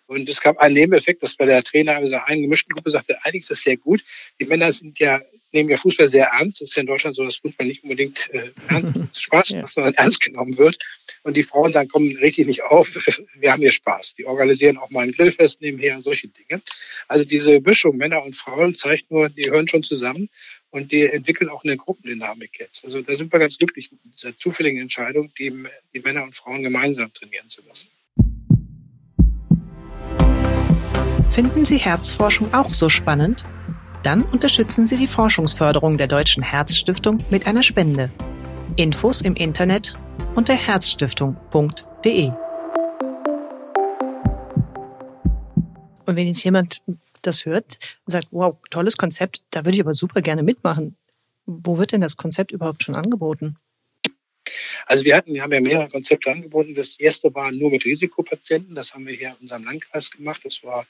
Und 0.07 0.29
es 0.29 0.41
gab 0.41 0.57
einen 0.57 0.75
Nebeneffekt, 0.75 1.23
dass 1.23 1.35
bei 1.35 1.45
der 1.45 1.63
Trainer 1.63 1.99
dieser 1.99 2.27
einen 2.27 2.43
gemischten 2.43 2.73
Gruppe 2.73 2.89
sagte, 2.91 3.17
eigentlich 3.23 3.41
ist 3.41 3.51
das 3.51 3.63
sehr 3.63 3.77
gut. 3.77 4.03
Die 4.39 4.45
Männer 4.45 4.71
sind 4.71 4.99
ja, 4.99 5.21
nehmen 5.51 5.69
ja 5.69 5.77
Fußball 5.77 6.07
sehr 6.07 6.27
ernst. 6.27 6.61
Das 6.61 6.69
ist 6.69 6.75
ja 6.75 6.81
in 6.81 6.87
Deutschland 6.87 7.15
so, 7.15 7.23
dass 7.23 7.37
Fußball 7.37 7.65
nicht 7.65 7.83
unbedingt 7.83 8.29
äh, 8.31 8.51
ernst, 8.67 8.95
Spaß 9.19 9.51
macht, 9.51 9.73
sondern 9.73 9.93
ernst 9.95 10.21
genommen 10.21 10.57
wird. 10.57 10.77
Und 11.23 11.35
die 11.35 11.43
Frauen 11.43 11.71
dann 11.71 11.87
kommen 11.87 12.15
richtig 12.17 12.45
nicht 12.45 12.63
auf. 12.63 12.87
Wir 13.35 13.51
haben 13.51 13.61
hier 13.61 13.71
Spaß. 13.71 14.13
Die 14.15 14.25
organisieren 14.25 14.77
auch 14.77 14.91
mal 14.91 15.01
ein 15.01 15.11
Grillfest 15.11 15.61
nebenher 15.61 15.95
und 15.95 16.03
solche 16.03 16.27
Dinge. 16.27 16.61
Also 17.07 17.25
diese 17.25 17.59
Mischung 17.61 17.97
Männer 17.97 18.23
und 18.23 18.35
Frauen 18.35 18.75
zeigt 18.75 19.09
nur, 19.09 19.29
die 19.29 19.49
hören 19.49 19.67
schon 19.67 19.83
zusammen 19.83 20.29
und 20.69 20.91
die 20.91 21.03
entwickeln 21.03 21.49
auch 21.49 21.63
eine 21.63 21.77
Gruppendynamik 21.77 22.59
jetzt. 22.59 22.85
Also 22.85 23.01
da 23.01 23.15
sind 23.15 23.31
wir 23.31 23.39
ganz 23.39 23.57
glücklich 23.57 23.91
mit 23.91 24.01
dieser 24.13 24.37
zufälligen 24.37 24.81
Entscheidung, 24.81 25.31
die, 25.39 25.51
die 25.93 25.99
Männer 26.01 26.23
und 26.23 26.35
Frauen 26.35 26.63
gemeinsam 26.63 27.11
trainieren 27.13 27.49
zu 27.49 27.63
lassen. 27.65 27.87
Finden 31.35 31.65
Sie 31.65 31.79
Herzforschung 31.79 32.53
auch 32.53 32.69
so 32.69 32.87
spannend? 32.87 33.43
Dann 34.03 34.21
unterstützen 34.21 34.85
Sie 34.85 34.95
die 34.95 35.05
Forschungsförderung 35.05 35.97
der 35.97 36.07
Deutschen 36.07 36.41
Herzstiftung 36.41 37.17
mit 37.29 37.45
einer 37.45 37.61
Spende. 37.61 38.09
Infos 38.77 39.19
im 39.19 39.35
Internet 39.35 39.97
unter 40.35 40.53
herzstiftung.de. 40.53 42.31
Und 46.05 46.15
wenn 46.15 46.25
jetzt 46.25 46.45
jemand 46.45 46.81
das 47.21 47.45
hört 47.45 47.79
und 48.05 48.11
sagt, 48.13 48.29
wow, 48.31 48.55
tolles 48.69 48.95
Konzept, 48.95 49.43
da 49.51 49.65
würde 49.65 49.75
ich 49.75 49.81
aber 49.81 49.93
super 49.93 50.21
gerne 50.21 50.41
mitmachen. 50.41 50.95
Wo 51.45 51.77
wird 51.77 51.91
denn 51.91 51.99
das 51.99 52.15
Konzept 52.15 52.53
überhaupt 52.53 52.81
schon 52.81 52.95
angeboten? 52.95 53.57
Also 54.85 55.05
wir 55.05 55.15
hatten, 55.15 55.33
wir 55.33 55.41
haben 55.43 55.53
ja 55.53 55.61
mehrere 55.61 55.89
Konzepte 55.89 56.31
angeboten. 56.31 56.75
Das 56.75 56.99
erste 56.99 57.33
war 57.33 57.51
nur 57.51 57.71
mit 57.71 57.85
Risikopatienten. 57.85 58.75
Das 58.75 58.93
haben 58.93 59.07
wir 59.07 59.15
hier 59.15 59.29
in 59.29 59.35
unserem 59.41 59.63
Landkreis 59.65 60.11
gemacht. 60.11 60.41
Das 60.43 60.63
war 60.63 60.85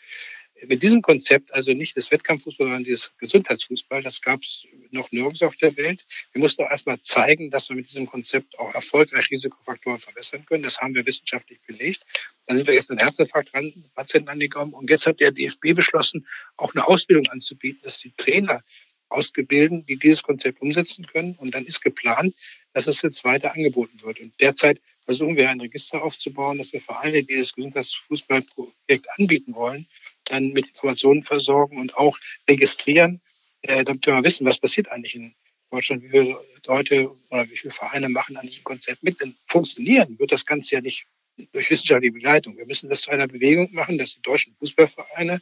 Mit 0.67 0.83
diesem 0.83 1.01
Konzept, 1.01 1.53
also 1.53 1.73
nicht 1.73 1.97
das 1.97 2.11
Wettkampffußball, 2.11 2.67
sondern 2.67 2.85
dieses 2.85 3.11
Gesundheitsfußball, 3.17 4.01
das 4.01 4.21
gab 4.21 4.41
es 4.41 4.65
noch 4.91 5.11
nirgends 5.11 5.43
auf 5.43 5.57
der 5.57 5.75
Welt. 5.75 6.05
Wir 6.31 6.39
mussten 6.39 6.63
auch 6.63 6.71
erstmal 6.71 7.01
zeigen, 7.01 7.51
dass 7.51 7.67
wir 7.67 7.75
mit 7.75 7.89
diesem 7.89 8.07
Konzept 8.07 8.57
auch 8.57 8.73
erfolgreich 8.73 9.29
Risikofaktoren 9.31 9.99
verbessern 9.99 10.45
können. 10.45 10.63
Das 10.63 10.79
haben 10.79 10.95
wir 10.95 11.05
wissenschaftlich 11.05 11.59
belegt. 11.67 12.05
Dann 12.47 12.55
sind 12.57 12.67
wir 12.67 12.73
jetzt 12.73 12.89
an 12.89 12.99
Herzinfarktpatienten 12.99 14.29
angekommen 14.29 14.73
und 14.73 14.89
jetzt 14.89 15.05
hat 15.05 15.19
der 15.19 15.31
DFB 15.31 15.75
beschlossen, 15.75 16.25
auch 16.55 16.73
eine 16.73 16.87
Ausbildung 16.87 17.27
anzubieten, 17.27 17.81
dass 17.83 17.99
die 17.99 18.13
Trainer 18.15 18.63
ausgebildet, 19.09 19.87
die 19.87 19.97
dieses 19.97 20.23
Konzept 20.23 20.61
umsetzen 20.61 21.07
können. 21.07 21.35
Und 21.35 21.55
dann 21.55 21.65
ist 21.65 21.81
geplant, 21.81 22.35
dass 22.73 22.87
es 22.87 23.01
jetzt 23.01 23.23
weiter 23.23 23.53
angeboten 23.53 24.01
wird. 24.01 24.19
Und 24.19 24.33
derzeit 24.39 24.81
versuchen 25.05 25.37
wir 25.37 25.49
ein 25.49 25.61
Register 25.61 26.03
aufzubauen, 26.03 26.57
dass 26.57 26.73
wir 26.73 26.81
Vereine, 26.81 27.23
die 27.23 27.35
das 27.35 27.53
Gesundheitsfußballprojekt 27.53 29.07
anbieten 29.17 29.53
wollen, 29.53 29.87
dann 30.25 30.49
mit 30.49 30.67
Informationen 30.67 31.23
versorgen 31.23 31.77
und 31.77 31.95
auch 31.95 32.17
registrieren, 32.49 33.21
äh, 33.61 33.83
damit 33.83 34.05
wir 34.05 34.23
wissen, 34.23 34.45
was 34.45 34.59
passiert 34.59 34.89
eigentlich 34.89 35.15
in 35.15 35.35
Deutschland, 35.69 36.03
wie 36.03 36.09
viele 36.09 36.39
Leute 36.65 37.11
oder 37.29 37.49
wie 37.49 37.57
viele 37.57 37.73
Vereine 37.73 38.09
machen 38.09 38.37
an 38.37 38.45
diesem 38.45 38.63
Konzept 38.63 39.03
mit. 39.03 39.21
Denn 39.21 39.35
funktionieren 39.47 40.17
wird 40.19 40.31
das 40.31 40.45
Ganze 40.45 40.75
ja 40.75 40.81
nicht 40.81 41.05
durch 41.51 41.69
wissenschaftliche 41.69 42.13
Begleitung. 42.13 42.57
Wir 42.57 42.65
müssen 42.65 42.89
das 42.89 43.01
zu 43.01 43.11
einer 43.11 43.27
Bewegung 43.27 43.69
machen, 43.73 43.97
dass 43.97 44.15
die 44.15 44.21
deutschen 44.21 44.55
Fußballvereine 44.55 45.41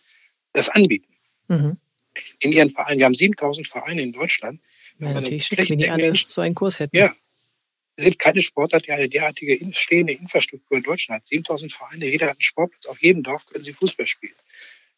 das 0.51 0.69
anbieten. 0.69 1.13
Mhm. 1.47 1.77
In 2.39 2.51
ihren 2.51 2.69
Vereinen. 2.69 2.99
Wir 2.99 3.05
haben 3.05 3.15
7000 3.15 3.67
Vereine 3.67 4.01
in 4.01 4.11
Deutschland. 4.11 4.61
Ja, 4.99 5.13
natürlich 5.13 5.45
schick, 5.45 5.69
wenn 5.69 5.79
die 5.79 5.89
alle 5.89 6.13
so 6.15 6.41
einen 6.41 6.55
Kurs 6.55 6.79
hätten. 6.79 6.95
Ja, 6.95 7.13
es 7.95 8.05
sind 8.05 8.19
keine 8.19 8.41
Sportart, 8.41 8.87
die 8.87 8.91
eine 8.91 9.09
derartige 9.09 9.59
stehende 9.73 10.13
Infrastruktur 10.13 10.77
in 10.77 10.83
Deutschland 10.83 11.21
hat. 11.21 11.27
7000 11.27 11.73
Vereine, 11.73 12.07
jeder 12.07 12.27
hat 12.27 12.33
einen 12.33 12.41
Sportplatz. 12.41 12.85
Auf 12.87 13.01
jedem 13.01 13.23
Dorf 13.23 13.45
können 13.45 13.63
sie 13.63 13.73
Fußball 13.73 14.07
spielen. 14.07 14.33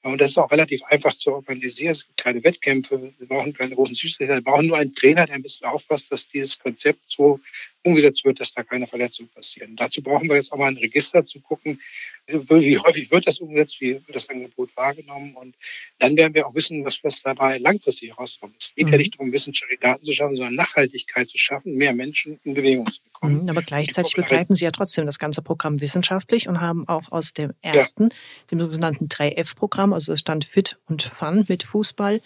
Und 0.02 0.22
das 0.22 0.32
ist 0.32 0.38
auch 0.38 0.52
relativ 0.52 0.84
einfach 0.84 1.16
zu 1.16 1.34
organisieren. 1.34 1.94
Es 1.94 2.06
gibt 2.06 2.18
keine 2.18 2.44
Wettkämpfe, 2.44 3.14
wir 3.18 3.28
brauchen 3.28 3.54
keine 3.54 3.74
großen 3.74 3.96
Schiedsrichter, 3.96 4.36
wir 4.36 4.44
brauchen 4.44 4.68
nur 4.68 4.78
einen 4.78 4.94
Trainer, 4.94 5.26
der 5.26 5.36
ein 5.36 5.42
bisschen 5.42 5.68
aufpasst, 5.68 6.12
dass 6.12 6.28
dieses 6.28 6.60
Konzept 6.60 7.00
so 7.08 7.40
umgesetzt 7.86 8.26
wird, 8.26 8.40
dass 8.40 8.54
da 8.54 8.64
keine 8.64 8.88
Verletzungen 8.88 9.30
passieren. 9.30 9.76
Dazu 9.76 10.02
brauchen 10.02 10.28
wir 10.28 10.36
jetzt 10.36 10.52
auch 10.52 10.58
mal 10.58 10.68
ein 10.68 10.78
Register 10.78 11.24
zu 11.24 11.40
gucken, 11.40 11.80
wie 12.28 12.78
häufig 12.80 13.12
wird 13.12 13.28
das 13.28 13.40
umgesetzt, 13.40 13.80
wie 13.80 13.94
wird 13.94 14.16
das 14.16 14.28
Angebot 14.30 14.76
wahrgenommen 14.76 15.36
und 15.36 15.56
dann 16.00 16.18
werden 16.18 16.34
wir 16.34 16.48
auch 16.48 16.56
wissen, 16.56 16.84
was, 16.84 17.04
was 17.04 17.22
dabei 17.22 17.60
langfristig 17.60 18.10
herauskommt. 18.10 18.56
Es 18.60 18.74
geht 18.74 18.88
mhm. 18.88 18.94
ja 18.94 18.98
nicht 18.98 19.14
darum, 19.14 19.32
wissenschaftliche 19.32 19.80
Daten 19.80 20.04
zu 20.04 20.12
schaffen, 20.12 20.36
sondern 20.36 20.56
Nachhaltigkeit 20.56 21.30
zu 21.30 21.38
schaffen, 21.38 21.76
mehr 21.76 21.94
Menschen 21.94 22.40
in 22.44 22.56
Bewegung 22.56 22.92
zu 22.92 23.04
bekommen. 23.04 23.44
Mhm, 23.44 23.50
aber 23.50 23.62
gleichzeitig 23.62 24.14
begleiten 24.16 24.56
Sie 24.56 24.66
ja 24.66 24.72
trotzdem 24.72 25.06
das 25.06 25.20
ganze 25.20 25.44
Programm 25.44 25.80
wissenschaftlich 25.82 26.48
und 26.48 26.62
haben 26.62 26.88
auch 26.88 27.12
aus 27.12 27.34
dem 27.34 27.54
ersten, 27.62 28.04
ja. 28.04 28.10
dem 28.52 28.60
sogenannten 28.60 29.08
3F-Programm, 29.08 29.94
also 29.94 30.14
das 30.14 30.20
stand 30.20 30.46
Fit 30.46 30.78
und 30.88 31.04
Fun 31.04 31.46
mit 31.48 31.62
Fußball, 31.64 32.22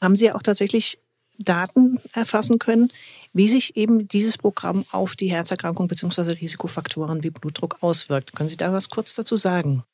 haben 0.00 0.14
Sie 0.14 0.26
ja 0.26 0.36
auch 0.36 0.42
tatsächlich 0.42 0.98
Daten 1.44 1.98
erfassen 2.12 2.58
können, 2.58 2.90
wie 3.32 3.48
sich 3.48 3.76
eben 3.76 4.08
dieses 4.08 4.38
Programm 4.38 4.84
auf 4.92 5.16
die 5.16 5.30
Herzerkrankung 5.30 5.88
bzw. 5.88 6.32
Risikofaktoren 6.32 7.22
wie 7.22 7.30
Blutdruck 7.30 7.78
auswirkt. 7.80 8.34
Können 8.34 8.48
Sie 8.48 8.56
da 8.56 8.72
was 8.72 8.88
kurz 8.88 9.14
dazu 9.14 9.36
sagen? 9.36 9.84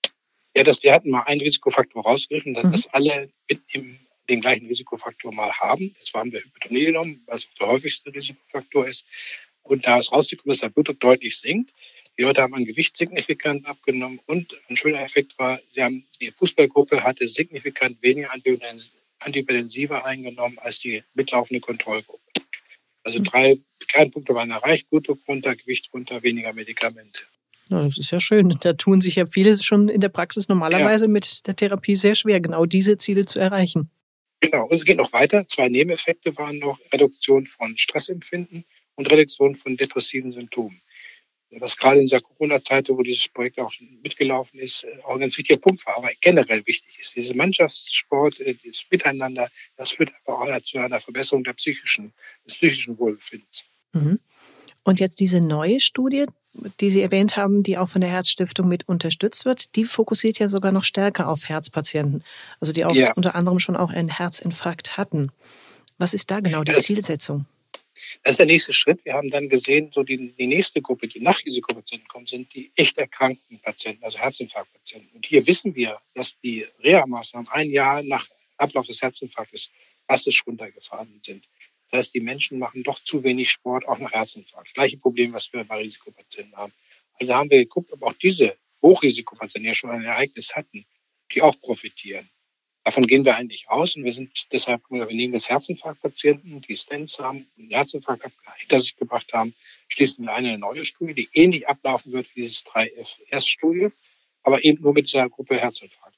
Ja, 0.57 0.65
das, 0.65 0.83
wir 0.83 0.93
hatten 0.93 1.11
mal 1.11 1.23
einen 1.23 1.43
Risikofaktor 1.43 2.03
rausgegriffen, 2.03 2.55
dass 2.55 2.65
mhm. 2.65 2.73
das 2.73 2.87
alle 2.95 3.29
mit 3.49 3.61
im, 3.73 3.99
den 4.29 4.41
gleichen 4.41 4.67
Risikofaktor 4.67 5.33
mal 5.33 5.53
haben. 5.53 5.95
Das 5.99 6.13
haben 6.15 6.33
wir 6.33 6.41
Hypertonie 6.41 6.87
genommen, 6.87 7.23
was 7.27 7.49
der 7.61 7.69
häufigste 7.69 8.13
Risikofaktor 8.15 8.89
ist. 8.89 9.05
Und 9.63 9.87
da 9.87 9.99
ist 9.99 10.13
rausgekommen, 10.13 10.53
dass 10.53 10.61
der 10.61 10.71
Blutdruck 10.71 11.01
deutlich 11.01 11.39
sinkt. 11.39 11.73
Die 12.19 12.23
Leute 12.23 12.41
haben 12.41 12.55
an 12.55 12.65
Gewicht 12.65 12.97
signifikant 12.97 13.67
abgenommen 13.67 14.21
und 14.25 14.59
ein 14.71 14.77
schöner 14.79 15.03
Effekt 15.03 15.39
war, 15.39 15.61
sie 15.69 15.83
haben, 15.83 16.07
die 16.21 16.31
Fußballgruppe 16.31 17.05
hatte 17.05 17.29
signifikant 17.29 18.01
weniger 18.03 18.33
Antihypertensiva 19.21 20.03
eingenommen 20.03 20.59
als 20.59 20.79
die 20.81 21.03
mitlaufende 21.15 21.61
Kontrollgruppe. 21.61 22.23
Also 23.03 23.21
drei 23.21 23.59
Kernpunkte 23.89 24.35
waren 24.35 24.51
erreicht, 24.51 24.91
Blutdruck 24.91 25.21
runter, 25.29 25.55
Gewicht 25.55 25.91
runter, 25.95 26.23
weniger 26.23 26.53
Medikamente. 26.53 27.21
Ja, 27.69 27.83
das 27.83 27.99
ist 27.99 28.13
ja 28.13 28.21
schön. 28.21 28.57
Da 28.61 28.73
tun 28.75 29.01
sich 29.01 29.17
ja 29.17 29.27
viele 29.27 29.59
schon 29.59 29.89
in 29.89 30.01
der 30.01 30.09
Praxis 30.09 30.49
normalerweise 30.49 31.07
ja. 31.07 31.11
mit 31.11 31.47
der 31.47 31.57
Therapie 31.57 31.97
sehr 31.97 32.15
schwer, 32.15 32.41
genau 32.41 32.67
diese 32.67 32.99
Ziele 32.99 33.25
zu 33.25 33.39
erreichen. 33.39 33.91
Genau, 34.41 34.67
und 34.67 34.77
es 34.77 34.85
geht 34.85 34.99
noch 34.99 35.13
weiter. 35.13 35.47
Zwei 35.49 35.69
Nebeneffekte 35.69 36.37
waren 36.37 36.59
noch 36.59 36.79
Reduktion 36.93 37.47
von 37.47 37.77
Stressempfinden 37.77 38.65
und 38.95 39.11
Reduktion 39.11 39.57
von 39.57 39.77
depressiven 39.77 40.31
Symptomen 40.31 40.81
was 41.51 41.77
gerade 41.77 41.99
in 41.99 42.07
dieser 42.07 42.21
Corona-Zeit, 42.21 42.89
wo 42.89 43.03
dieses 43.03 43.29
Projekt 43.29 43.59
auch 43.59 43.73
mitgelaufen 44.03 44.61
ist, 44.61 44.85
äh, 44.85 44.99
auch 45.05 45.15
ein 45.15 45.21
ganz 45.21 45.37
wichtiger 45.39 45.59
Punkt 45.59 45.87
war, 45.87 45.97
aber 45.97 46.11
generell 46.21 46.67
wichtig 46.67 46.99
ist. 46.99 47.17
Diese 47.17 47.35
Mannschaftssport, 47.35 48.41
äh, 48.41 48.55
dieses 48.55 48.85
Miteinander, 48.91 49.49
das 49.77 49.93
führt 49.93 50.13
einfach 50.15 50.41
auch 50.41 50.61
zu 50.63 50.79
einer 50.79 51.01
Verbesserung 51.01 51.45
der 51.45 51.55
psychischen, 51.55 52.13
des 52.45 52.55
psychischen 52.55 52.99
Wohlbefindens. 52.99 53.65
Mhm. 53.93 54.19
Und 54.83 55.01
jetzt 55.01 55.21
diese 55.21 55.41
neue 55.41 55.81
Studie, 55.81 56.27
die 56.81 56.91
Sie 56.91 57.03
erwähnt 57.03 57.37
haben, 57.37 57.63
die 57.63 57.77
auch 57.77 57.89
von 57.89 58.01
der 58.01 58.11
Herzstiftung 58.11 58.69
mit 58.69 58.89
unterstützt 58.89 59.45
wird, 59.45 59.75
die 59.77 59.85
fokussiert 59.85 60.39
ja 60.39 60.49
sogar 60.49 60.73
noch 60.73 60.85
stärker 60.85 61.29
auf 61.29 61.49
Herzpatienten, 61.49 62.23
also 62.61 62.73
die 62.73 62.85
auch 62.85 62.95
ja. 62.95 63.13
unter 63.15 63.35
anderem 63.35 63.59
schon 63.59 63.77
auch 63.77 63.91
einen 63.91 64.09
Herzinfarkt 64.09 64.97
hatten. 64.97 65.33
Was 65.99 66.15
ist 66.15 66.31
da 66.31 66.41
genau 66.41 66.63
die 66.63 66.73
das, 66.73 66.85
Zielsetzung? 66.85 67.47
Das 68.23 68.33
ist 68.33 68.39
der 68.39 68.47
nächste 68.47 68.73
Schritt. 68.73 69.05
Wir 69.05 69.15
haben 69.15 69.31
dann 69.31 69.49
gesehen, 69.49 69.91
so 69.93 70.03
die, 70.03 70.33
die 70.33 70.47
nächste 70.47 70.83
Gruppe, 70.83 71.09
die 71.09 71.21
nach 71.21 71.45
Risikopatienten 71.45 72.09
kommen, 72.09 72.27
sind 72.27 72.53
die 72.55 72.73
echt 72.77 72.99
erkrankten 72.99 73.59
Patienten, 73.61 74.05
also 74.05 74.19
Herzinfarktpatienten. 74.19 75.11
Und 75.15 75.27
hier 75.27 75.47
wissen 75.47 75.75
wir, 75.75 76.01
dass 76.15 76.39
die 76.41 76.67
Reha-Maßnahmen 76.83 77.49
ein 77.49 77.71
Jahr 77.71 78.03
nach 78.03 78.27
Ablauf 78.57 78.87
des 78.87 79.03
Herzinfarktes 79.03 79.71
drastisch 80.07 80.47
runtergefahren 80.47 81.21
sind. 81.25 81.49
Das 81.91 81.99
heißt, 81.99 82.15
die 82.15 82.21
Menschen 82.21 82.59
machen 82.59 82.83
doch 82.83 83.03
zu 83.05 83.23
wenig 83.23 83.51
Sport, 83.51 83.87
auch 83.87 83.99
nach 83.99 84.13
Herzinfarkt. 84.13 84.69
Das 84.69 84.75
gleiche 84.75 84.99
Problem, 84.99 85.33
was 85.33 85.53
wir 85.53 85.65
bei 85.65 85.77
Risikopatienten 85.77 86.57
haben. 86.57 86.73
Also 87.15 87.35
haben 87.35 87.51
wir 87.51 87.59
geguckt, 87.59 87.93
ob 87.93 88.03
auch 88.03 88.15
diese 88.15 88.57
Hochrisikopatienten, 88.83 89.63
die 89.65 89.69
ja 89.69 89.75
schon 89.75 89.91
ein 89.91 90.05
Ereignis 90.05 90.55
hatten, 90.55 90.87
die 91.33 91.43
auch 91.43 91.59
profitieren. 91.61 92.29
Davon 92.87 93.09
gehen 93.09 93.25
wir 93.25 93.35
eigentlich 93.35 93.69
aus 93.69 93.97
und 93.97 94.05
wir 94.05 94.13
sind 94.13 94.47
deshalb, 94.53 94.81
wir 94.91 95.07
nehmen 95.07 95.33
das 95.33 95.49
Herzinfarktpatienten, 95.49 96.61
die 96.61 96.77
Stents 96.77 97.19
haben, 97.19 97.49
einen 97.59 97.71
Herzinfarkt 97.71 98.31
hinter 98.59 98.81
sich 98.81 98.95
gebracht 98.95 99.33
haben, 99.33 99.57
schließen 99.89 100.25
wir 100.25 100.33
eine 100.33 100.57
neue 100.57 100.85
Studie, 100.85 101.13
die 101.13 101.29
ähnlich 101.33 101.69
ablaufen 101.69 102.13
wird 102.13 102.29
wie 102.37 102.43
dieses 102.43 102.65
3F-Studie, 102.65 103.89
aber 104.45 104.65
eben 104.65 104.81
nur 104.85 104.93
mit 104.93 105.07
dieser 105.07 105.29
Gruppe 105.29 105.57
Herzinfarkt. 105.57 106.17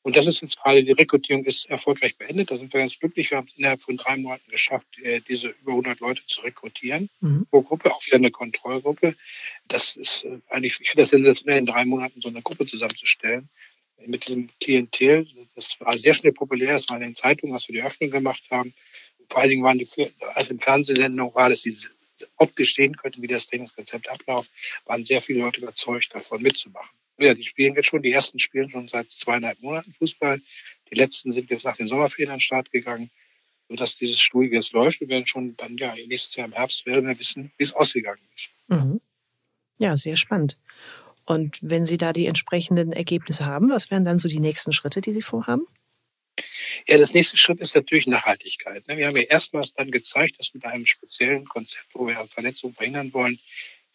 Und 0.00 0.16
das 0.16 0.26
ist 0.26 0.40
jetzt 0.40 0.58
gerade, 0.58 0.84
die 0.84 0.92
Rekrutierung 0.92 1.44
ist 1.44 1.68
erfolgreich 1.68 2.16
beendet. 2.16 2.50
Da 2.50 2.56
sind 2.56 2.72
wir 2.72 2.80
ganz 2.80 2.98
glücklich. 2.98 3.30
Wir 3.30 3.36
haben 3.36 3.48
es 3.48 3.58
innerhalb 3.58 3.82
von 3.82 3.98
drei 3.98 4.16
Monaten 4.16 4.50
geschafft, 4.50 4.86
äh, 5.02 5.20
diese 5.20 5.48
über 5.48 5.72
100 5.72 6.00
Leute 6.00 6.22
zu 6.24 6.40
rekrutieren 6.40 7.10
mhm. 7.20 7.44
pro 7.50 7.60
Gruppe, 7.60 7.92
auch 7.92 8.06
wieder 8.06 8.16
eine 8.16 8.30
Kontrollgruppe. 8.30 9.16
Das 9.68 9.96
ist 9.96 10.24
äh, 10.24 10.38
eigentlich, 10.48 10.80
ich 10.80 10.88
finde 10.88 11.02
das 11.02 11.10
sensationell, 11.10 11.58
in 11.58 11.66
drei 11.66 11.84
Monaten 11.84 12.22
so 12.22 12.28
eine 12.28 12.40
Gruppe 12.40 12.64
zusammenzustellen 12.64 13.50
mit 14.04 14.26
diesem 14.28 14.50
Klientel. 14.60 15.26
Das 15.54 15.80
war 15.80 15.96
sehr 15.96 16.14
schnell 16.14 16.32
populär. 16.32 16.74
Das 16.74 16.88
war 16.88 16.96
in 16.96 17.02
den 17.02 17.14
Zeitungen, 17.14 17.54
als 17.54 17.68
wir 17.68 17.74
die 17.74 17.82
Öffnung 17.82 18.10
gemacht 18.10 18.42
haben. 18.50 18.74
Vor 19.28 19.40
allen 19.40 19.50
Dingen 19.50 19.64
waren 19.64 19.78
die, 19.78 19.88
als 20.34 20.50
im 20.50 20.58
Fernsehsendung 20.58 21.34
war, 21.34 21.48
dass 21.48 21.62
sie 21.62 21.74
optisch 22.36 22.74
sehen 22.74 22.96
könnten, 22.96 23.22
wie 23.22 23.26
das 23.26 23.46
Trainingskonzept 23.46 24.08
abläuft, 24.08 24.50
waren 24.86 25.04
sehr 25.04 25.20
viele 25.20 25.40
Leute 25.40 25.60
überzeugt, 25.60 26.14
davon 26.14 26.42
mitzumachen. 26.42 26.96
Ja, 27.18 27.34
die 27.34 27.44
spielen 27.44 27.74
jetzt 27.74 27.86
schon, 27.86 28.02
die 28.02 28.12
ersten 28.12 28.38
spielen 28.38 28.70
schon 28.70 28.88
seit 28.88 29.10
zweieinhalb 29.10 29.60
Monaten 29.62 29.92
Fußball. 29.92 30.40
Die 30.90 30.94
letzten 30.94 31.32
sind 31.32 31.50
jetzt 31.50 31.64
nach 31.64 31.76
den 31.76 31.88
Sommerferien 31.88 32.30
an 32.30 32.36
den 32.36 32.42
Start 32.42 32.70
gegangen, 32.70 33.10
sodass 33.68 33.96
dieses 33.96 34.20
Studie 34.20 34.54
jetzt 34.54 34.72
läuft. 34.72 35.00
Wir 35.00 35.08
werden 35.08 35.26
schon 35.26 35.56
dann, 35.56 35.76
ja, 35.78 35.94
nächstes 35.94 36.36
Jahr 36.36 36.46
im 36.46 36.52
Herbst 36.52 36.84
werden 36.86 37.06
wir 37.06 37.18
wissen, 37.18 37.52
wie 37.56 37.64
es 37.64 37.72
ausgegangen 37.72 38.20
ist. 38.34 38.50
Mhm. 38.68 39.00
Ja, 39.78 39.96
sehr 39.96 40.16
spannend. 40.16 40.58
Und 41.26 41.58
wenn 41.60 41.86
Sie 41.86 41.98
da 41.98 42.12
die 42.12 42.26
entsprechenden 42.26 42.92
Ergebnisse 42.92 43.44
haben, 43.44 43.70
was 43.70 43.90
wären 43.90 44.04
dann 44.04 44.18
so 44.18 44.28
die 44.28 44.40
nächsten 44.40 44.72
Schritte, 44.72 45.00
die 45.00 45.12
Sie 45.12 45.22
vorhaben? 45.22 45.66
Ja, 46.86 46.98
das 46.98 47.14
nächste 47.14 47.36
Schritt 47.36 47.60
ist 47.60 47.74
natürlich 47.74 48.06
Nachhaltigkeit. 48.06 48.86
Ne? 48.86 48.96
Wir 48.96 49.06
haben 49.06 49.16
ja 49.16 49.22
erstmals 49.22 49.72
dann 49.74 49.90
gezeigt, 49.90 50.38
dass 50.38 50.54
mit 50.54 50.64
einem 50.64 50.86
speziellen 50.86 51.44
Konzept, 51.46 51.86
wo 51.94 52.06
wir 52.06 52.26
Verletzungen 52.28 52.74
verhindern 52.74 53.12
wollen, 53.12 53.38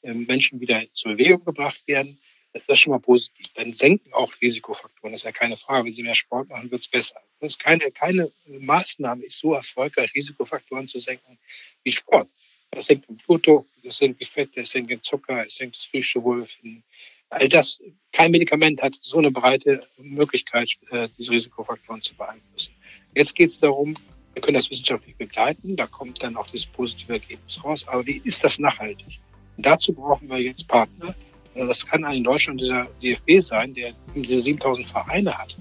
ähm, 0.04 0.26
Menschen 0.26 0.60
wieder 0.60 0.84
zur 0.94 1.14
Bewegung 1.14 1.46
gebracht 1.46 1.88
werden. 1.88 2.20
Das 2.54 2.64
ist 2.68 2.80
schon 2.80 2.92
mal 2.92 3.00
positiv. 3.00 3.48
Dann 3.54 3.74
senken 3.74 4.14
auch 4.14 4.34
Risikofaktoren. 4.42 5.14
Das 5.14 5.22
ist 5.22 5.26
ja 5.26 5.32
keine 5.32 5.56
Frage. 5.56 5.86
Wenn 5.86 5.94
Sie 5.94 6.04
mehr 6.04 6.16
Sport 6.16 6.50
machen, 6.50 6.70
wird 6.70 6.82
es 6.82 6.90
besser. 6.90 7.22
Das 7.40 7.58
keine, 7.58 7.92
keine 7.92 8.32
Maßnahme 8.46 9.24
ist 9.24 9.40
so 9.40 9.54
erfolgreich, 9.54 10.14
Risikofaktoren 10.14 10.88
zu 10.88 11.00
senken 11.00 11.38
wie 11.84 11.92
Sport. 11.92 12.28
Das 12.72 12.86
senkt 12.86 13.10
den 13.10 13.18
Blutdruck, 13.18 13.68
das 13.84 13.98
senkt 13.98 14.22
die 14.22 14.26
Fette, 14.26 14.62
das 14.62 14.70
senkt 14.70 14.92
den 14.92 15.04
Zucker, 15.04 15.46
es 15.46 15.56
senkt 15.56 15.76
das 15.76 15.88
psychische 15.88 16.24
Wohlbefinden. 16.24 16.84
All 17.32 17.48
das, 17.48 17.82
kein 18.12 18.32
Medikament 18.32 18.84
hat 18.84 18.94
so 19.02 19.18
eine 19.18 19.32
breite 19.32 19.88
Möglichkeit, 19.98 20.70
äh, 20.92 21.08
diese 21.18 21.32
Risikofaktoren 21.32 22.02
zu 22.02 22.14
beeinflussen. 22.16 22.76
Jetzt 23.16 23.36
geht 23.36 23.52
es 23.52 23.60
darum, 23.62 23.96
wir 24.34 24.42
können 24.42 24.56
das 24.56 24.70
wissenschaftlich 24.70 25.16
begleiten, 25.16 25.78
da 25.78 25.88
kommt 25.88 26.22
dann 26.22 26.36
auch 26.36 26.48
das 26.48 26.66
positive 26.66 27.14
Ergebnis 27.14 27.64
raus. 27.64 27.88
Aber 27.88 28.06
wie 28.06 28.22
ist 28.26 28.44
das 28.44 28.60
nachhaltig? 28.60 29.20
Und 29.56 29.66
dazu 29.66 29.94
brauchen 29.94 30.30
wir 30.30 30.40
jetzt 30.40 30.68
Partner. 30.68 31.16
Das 31.56 31.86
kann 31.86 32.04
in 32.14 32.24
Deutschland 32.24 32.60
dieser 32.60 32.86
DFB 33.02 33.40
sein, 33.40 33.74
der 33.74 33.94
diese 34.14 34.40
7000 34.42 34.88
Vereine 34.88 35.38
hat. 35.38 35.58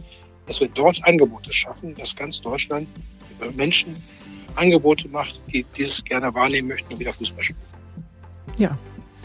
dass 0.47 0.59
wir 0.59 0.69
dort 0.69 0.99
Angebote 1.05 1.53
schaffen, 1.53 1.95
dass 1.95 2.17
ganz 2.17 2.41
Deutschland 2.41 2.89
Menschen 3.55 4.03
Angebote 4.57 5.09
macht, 5.09 5.39
die 5.53 5.65
dieses 5.77 6.03
gerne 6.03 6.35
wahrnehmen 6.35 6.67
möchten 6.67 6.93
und 6.93 6.99
wieder 6.99 7.13
Fußball 7.13 7.45
spielen. 7.45 7.61
Ja, 8.59 8.77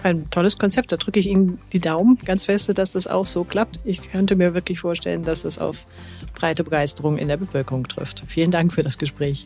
ein 0.05 0.29
tolles 0.29 0.57
Konzept. 0.57 0.91
Da 0.91 0.97
drücke 0.97 1.19
ich 1.19 1.27
Ihnen 1.27 1.59
die 1.73 1.79
Daumen 1.79 2.17
ganz 2.23 2.45
feste, 2.45 2.73
dass 2.73 2.93
das 2.93 3.07
auch 3.07 3.25
so 3.25 3.43
klappt. 3.43 3.79
Ich 3.83 4.11
könnte 4.11 4.35
mir 4.35 4.53
wirklich 4.53 4.79
vorstellen, 4.79 5.23
dass 5.23 5.43
es 5.43 5.59
auf 5.59 5.87
breite 6.35 6.63
Begeisterung 6.63 7.17
in 7.17 7.27
der 7.27 7.37
Bevölkerung 7.37 7.87
trifft. 7.87 8.23
Vielen 8.27 8.51
Dank 8.51 8.71
für 8.71 8.83
das 8.83 8.97
Gespräch. 8.97 9.45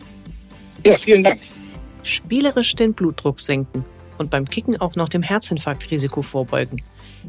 Ja, 0.86 0.98
vielen 0.98 1.24
Dank. 1.24 1.40
Spielerisch 2.04 2.76
den 2.76 2.94
Blutdruck 2.94 3.40
senken 3.40 3.86
und 4.18 4.30
beim 4.30 4.46
Kicken 4.46 4.80
auch 4.80 4.96
noch 4.96 5.10
dem 5.10 5.24
Herzinfarktrisiko 5.24 6.22
vorbeugen. 6.22 6.82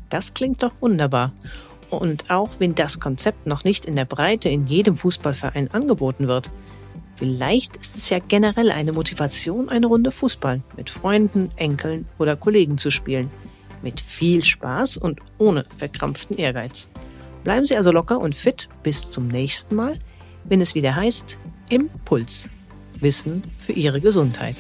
Das 0.09 0.35
klingt 0.35 0.63
doch 0.63 0.73
wunderbar. 0.81 1.33
Und 1.89 2.31
auch 2.31 2.51
wenn 2.59 2.75
das 2.75 3.01
Konzept 3.01 3.47
noch 3.47 3.65
nicht 3.65 3.85
in 3.85 3.97
der 3.97 4.05
Breite 4.05 4.49
in 4.49 4.67
jedem 4.67 4.97
Fußballverein 4.97 5.73
angeboten 5.73 6.29
wird, 6.29 6.51
vielleicht 7.21 7.77
ist 7.77 7.97
es 7.97 8.09
ja 8.09 8.19
generell 8.19 8.73
eine 8.73 8.93
Motivation, 8.93 9.69
eine 9.69 9.87
Runde 9.87 10.11
Fußball 10.11 10.63
mit 10.77 10.89
Freunden, 10.89 11.51
Enkeln 11.57 12.07
oder 12.19 12.35
Kollegen 12.35 12.79
zu 12.79 12.91
spielen. 12.91 13.31
Mit 13.83 14.01
viel 14.01 14.43
Spaß 14.43 14.97
und 14.97 15.21
ohne 15.39 15.65
verkrampften 15.77 16.37
Ehrgeiz. 16.39 16.89
Bleiben 17.45 17.67
Sie 17.67 17.77
also 17.77 17.93
locker 17.93 18.19
und 18.19 18.35
fit 18.35 18.69
bis 18.83 19.11
zum 19.11 19.29
nächsten 19.29 19.77
Mal, 19.77 19.99
wenn 20.45 20.61
es 20.61 20.75
wieder 20.75 20.97
heißt 20.97 21.39
Impuls. 21.69 22.49
Wissen 22.99 23.45
für 23.59 23.73
Ihre 23.73 24.01
Gesundheit. 24.01 24.57